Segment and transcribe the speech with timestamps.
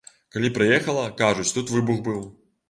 [0.35, 2.19] Калі прыехала, кажуць, тут выбух быў.